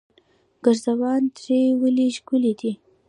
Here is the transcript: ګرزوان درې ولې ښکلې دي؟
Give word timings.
ګرزوان 0.63 1.21
درې 1.37 1.59
ولې 1.81 2.07
ښکلې 2.17 2.53
دي؟ 2.59 2.71